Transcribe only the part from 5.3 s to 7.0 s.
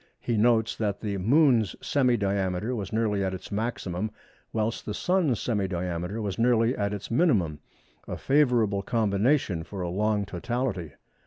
semi diameter was nearly at